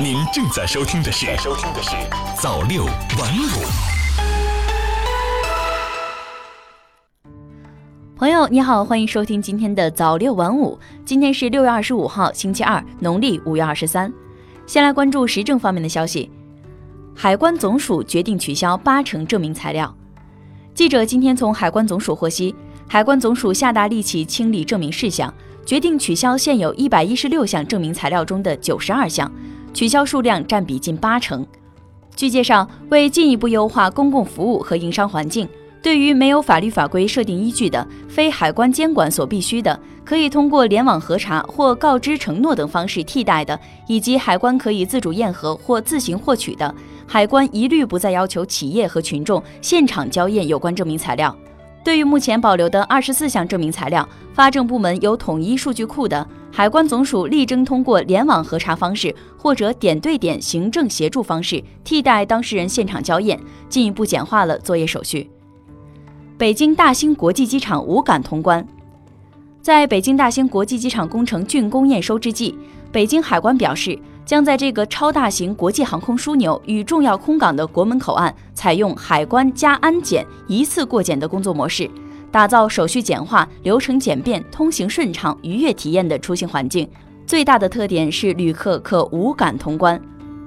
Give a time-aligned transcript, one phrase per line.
[0.00, 1.90] 您正在收听的是《收听的是
[2.40, 3.46] 早六晚五》。
[8.16, 10.78] 朋友你好，欢迎收听今天的早六晚五。
[11.04, 14.12] 今天是六月二十五号，星期二，农历五月二十三。
[14.66, 16.30] 先来关注时政方面的消息。
[17.14, 19.94] 海关总署决定取消八成证明材料。
[20.74, 22.54] 记者今天从海关总署获悉，
[22.88, 25.32] 海关总署下达立即清理证明事项，
[25.66, 29.30] 决定取消现有一百一十六项证明材料中的九十二项，
[29.72, 31.46] 取消数量占比近八成。
[32.14, 35.48] 据介绍，为进一步优化公共服务和营商环境。
[35.82, 43.58] 对于没有法律法规设定依据的、非海关监管所必须的，可以通过联网核查或告知承诺等方式替代的，
[43.88, 46.72] 以及海关可以自主验核或自行获取的，
[47.04, 51.36] 海关一律不再要求企业和群众现场交验有关证明材料。
[51.84, 63.38] 对于目前保留的二十四项证明材料，发证部门有统一数据库的，海关总署力争通过联网核查方式或者点对点行政协助方式替代当事人现场交验，
[63.68, 65.28] 进一步简化了作业手续。
[66.38, 68.66] 北京大兴国际机场无感通关，
[69.60, 72.56] 在北京大兴国际机场工程竣工验收之际，
[72.92, 81.90] 北京海关表示，将在这个超大型国际航空枢纽与重要空港的国门口岸，采用海关加安检一次过检的工作模式，
[82.30, 86.88] 打造手续简化、流程简便、通行顺畅、愉悦体验的出行环境。
[87.26, 90.00] 最大的特点是旅客可无感通关。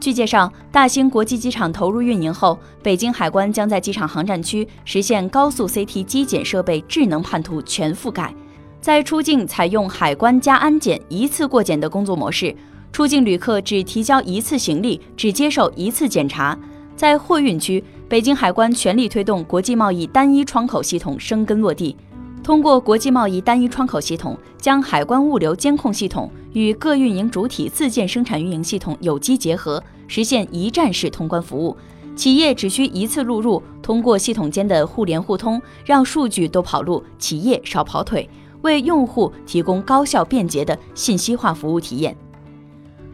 [0.00, 8.34] 据介绍，大兴国际机场投入运营后，北京海关将在机场航站区实现高速 CT 机检设备智能判图全覆盖，
[8.80, 12.56] 在出境采用海关加安检一次过检的工作模式，
[12.92, 16.58] 出境旅客只提交一次行李，只接受一次检查。
[16.96, 21.96] 在货运区，北京海关全力推动国际贸易单一窗口系统生根落地。
[22.42, 31.76] 通过国际贸易单一窗口系统，将海关物流监控系统与各运营主体自建生产运营系统有机结合，实现一站式通关服务。
[32.16, 38.28] 企业只需一次录入，通过系统间的互联互通，让数据都跑路，企业少跑腿，
[38.62, 42.14] 为用户提供高效便捷的信息化服务体验。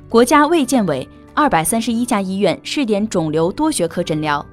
[0.08, 4.44] 国家卫健委二百三十一家医院试点肿瘤多学科诊疗。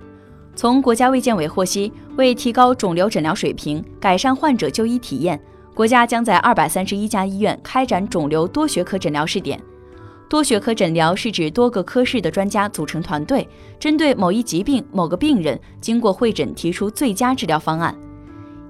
[0.55, 5.39] 从国家卫健委获悉，为提高肿瘤诊疗水平，改善患者就医体验，
[5.75, 9.61] 国家将在二百三十一家医院开展肿瘤多学科诊疗试点。
[10.27, 13.47] 多学科诊疗是指多个科室的专家组成团队，
[13.79, 17.95] 针对某一疾病、某个病人，经过会诊提出最佳治疗方案。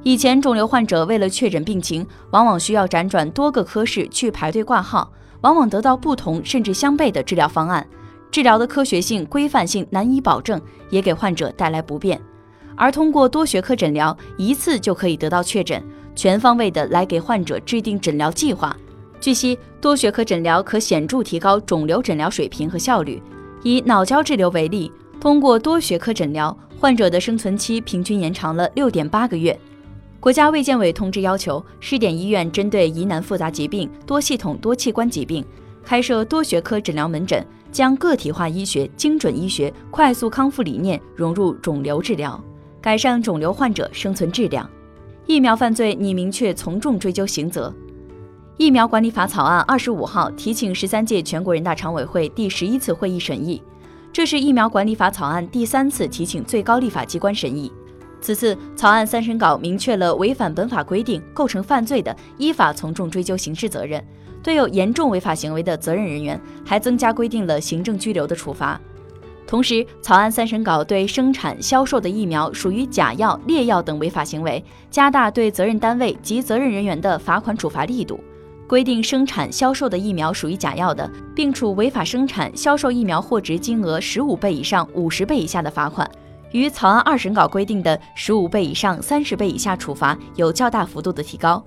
[0.04, 5.10] 以前，肿瘤患者为了确诊病情，往往需要辗转多个科室去排队挂号，
[5.44, 7.88] 往往得到不同甚至相悖的治疗方案。
[8.32, 10.60] 治疗的科学性、规范性难以保证，
[10.90, 12.20] 也给患者带来不便。
[12.76, 15.84] 而通过多学科诊疗，一次就可以得到确诊，
[16.16, 18.76] 全方位的来给患者制定诊疗计划。
[19.20, 23.22] 据悉，多学科诊疗可显著提高肿瘤诊疗水平和效率。
[23.62, 29.58] 以脑胶质瘤为例，通过多学科诊疗，患者的生存期平均延长了六点八个月。
[30.24, 35.44] 国家卫健委通知要求，试点医院针对疑难复杂疾病、多系统多器官疾病，
[35.84, 37.46] 开设多学科诊疗门诊。
[37.74, 42.42] 将个体化医学、精准医学、快速康复理念融入肿瘤治疗，
[42.80, 44.70] 改善肿瘤患者生存质量。
[45.26, 47.74] 疫苗犯罪拟明确从重追究刑责。
[48.56, 53.62] 疫苗管理法草案二十五号提请十三届全国人大常委会第十一次会议审议，
[54.14, 57.70] 这是疫苗管理法草案第三次提请最高立法机关审议。
[58.24, 64.02] 此次草案三审稿明确了违反本法规定构成犯罪的，依法从重追究刑事责任。
[64.42, 68.80] 对有严重违法行为的责任人员，还增加规定了行政拘留的处罚。
[69.46, 78.18] 同时，草案三审稿对生产销售的疫苗属于假药、劣药等违法行为，加大对责任单位及责任人员的罚款处罚力度。
[78.70, 86.10] 规定生产销售的疫苗属于假药的，并处违法生产销售疫苗货值金额十五倍以上五十倍以下的罚款，
[86.54, 91.62] 与草案二审稿规定的十五倍以上三十倍以下处罚有较大幅度的提高。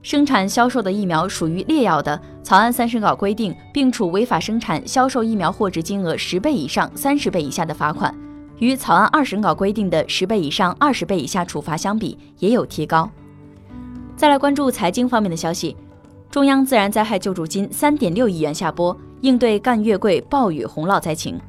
[0.00, 8.12] 生产销售的疫苗属于劣药的，草案三审稿规定，并处违法生产销售疫苗货值金额十倍以上三十倍以下的罚款，
[8.58, 13.08] 与草案二审稿规定的十倍以上二十倍以下处罚相比，也有提高。
[14.16, 15.76] 再来关注财经方面的消息，
[16.30, 21.40] 中央自然灾害救助金三点六亿元下拨，应对赣粤桂暴雨洪涝灾情。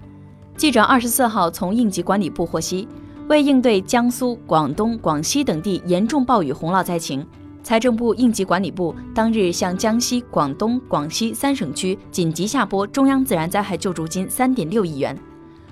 [0.55, 2.87] 记者二十四号从应急管理部获悉，
[3.27, 7.25] 为应对江苏、广东、广西等地严重暴雨洪涝灾情。
[7.63, 15.17] 财政部应急管理部当日向江西、广东、广西三省区紧急下拨中央自然灾害救助金三点六亿元。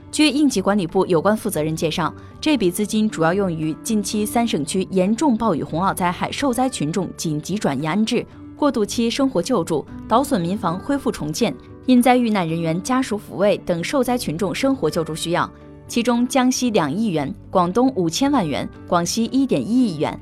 [0.09, 8.25] 据应急管理部有关负责人介绍，这笔资金主要用于近期三省区严重暴雨洪涝灾害受灾群众紧急转移安置、
[8.57, 11.55] 过渡期生活救助、倒损民房恢复重建、
[11.85, 15.49] 因灾遇难人员家属抚慰等受灾群众生活救助需要，
[15.87, 20.19] 其中江西两亿元，广东五千万元，广西一点一亿元。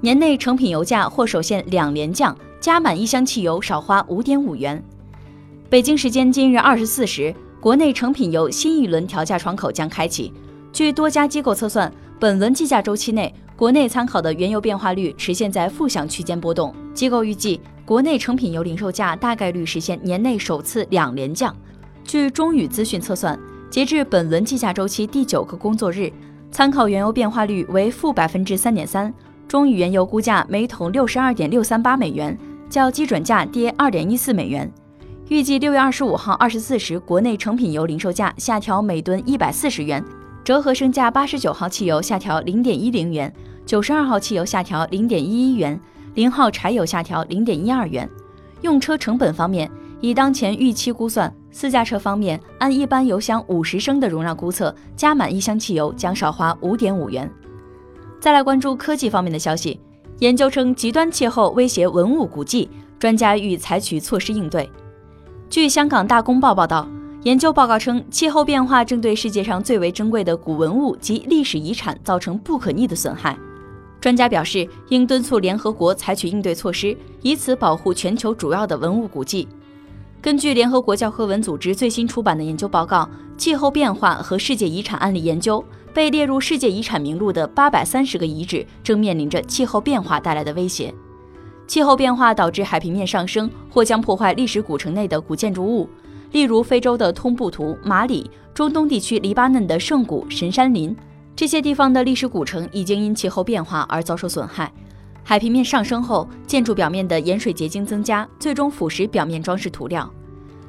[0.00, 4.82] 年内成品油价或首现两连降，加满一箱汽油少花五点五元。
[5.68, 10.32] 北京时间今日二十四时，国内成品油新一轮调价窗口将开启。
[10.72, 16.74] 据多家机构测算，本轮计价周期内，国内参考的原油变化率持现在负向区间波动。
[16.94, 17.60] 机构预计，
[17.92, 21.54] 国内成品油零售价大概率实现年内首次两连降。
[22.04, 23.38] 据中宇资讯测算，
[23.70, 26.10] 截至本轮计价周期第九个工作日，
[26.50, 29.12] 参考原油变化率为负百分之三点三。
[29.46, 32.34] 中宇原油估价每桶六十二点六三八美元，
[32.70, 34.72] 较基准价跌二点一四美元。
[35.28, 40.02] 预计六月二十五号二十四时，国内成品油零售价下调每吨一百四十元，
[40.42, 43.30] 折合升价八十九号汽油下调零点一零元，
[43.66, 45.78] 九十二号汽油下调零点一一元，
[46.14, 48.08] 零号柴油下调零点一二元。
[48.60, 49.70] 用车成本方面，
[50.00, 57.30] 以当前预期估算，私家车方面按一般油箱五十升的容量估测，加满一箱汽油将少花五点五元。
[58.20, 59.80] 再来关注科技方面的消息。
[60.20, 64.70] 研究称，极端气候威胁文物古迹，专家欲采取措施应对。
[65.50, 66.86] 据香港大公报报道，
[67.24, 73.36] 研究报告称，气候变化正对世界上最为珍贵的古文物及历史遗产造成不可逆的损害。
[74.02, 79.46] 专家表示，应敦促联合国采取应对措施，以此保护全球主要的文物古迹。
[80.20, 83.08] 根据联合国教科文组织最新出版的研究报告
[83.38, 85.60] 《气候变化和世界遗产案例研究》。
[85.94, 90.90] 被列入世界遗产名录的八百三十个遗址正面临着气候变化带来的威胁。
[91.66, 95.86] 气候变化导致海平面上升，或将破坏历史古城内的古建筑物，
[96.30, 100.96] 例如非洲的通布图、马里，中东地区黎巴嫩的圣谷、神山林。
[101.34, 104.72] 这些地方的历史古城已经因气候变化而遭受损害。
[105.24, 110.08] 海平面上升后，建筑表面的盐水结晶增加，最终腐蚀表面装饰涂料。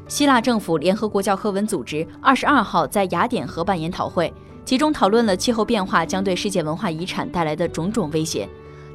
[0.08, 4.32] 希腊政府联合国教科文组织二十二号在雅典合办研讨会。
[4.66, 8.48] 其中讨论了气候变化将对世界文化遗产带来的种种威胁，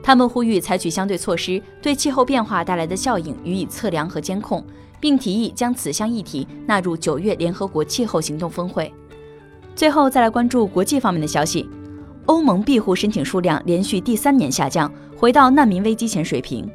[0.02, 4.64] 他们呼吁采取相对措施，对气候变化带来的效应予以测量和监控，
[4.98, 8.90] 并提议将此项议题纳入九月联合国气候行动峰会。
[9.78, 11.70] 最后再来关注国际方面的消息，
[12.26, 16.68] 欧盟庇护申请数量连续第三年下降，回到难民危机前水平。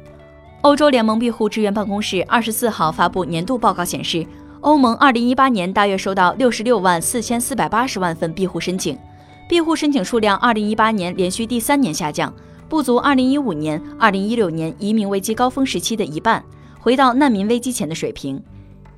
[0.62, 4.26] 欧洲联盟庇护支援办公室二十四号发布年度报告显示。
[4.62, 8.98] 欧盟二零一八年大约收到六十六万四千四百八十万份庇护申请，
[9.46, 12.32] 庇护申请数量二零一八年连续第三年下降，
[12.70, 16.42] 不足二零一五年、二零一六年移民危机高峰时期的一半，
[16.80, 18.42] 回到难民危机前的水平。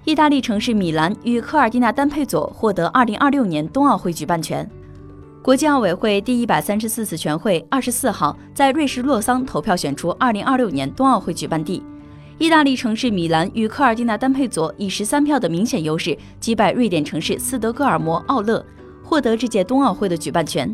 [0.07, 4.65] 意大利城市米兰与科尔蒂纳丹佩佐获得二零二六年冬奥会举办权。
[5.43, 11.83] 国际奥委会第一百三十四次全会二十四号在瑞士洛桑投票选出二零二六年冬奥会举办地。
[12.39, 18.65] 意大利城市米兰与科尔蒂纳丹佩佐以十三票的明显优势击败瑞典城市斯德哥尔摩奥勒，
[19.03, 20.73] 获得这届冬奥会的举办权。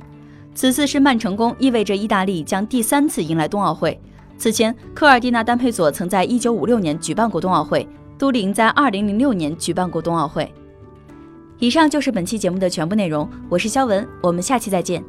[0.54, 3.98] 此次申办成功，意味着意大利将第三次迎来冬奥会。
[4.36, 7.88] 此前，科尔蒂纳丹佩佐曾在一九五六年举办过冬奥会，
[8.22, 10.48] 都灵在二零零六年举办过冬奥会。
[11.58, 15.02] 以上就是本期节目的全部内容，我是肖文，我们下期再见。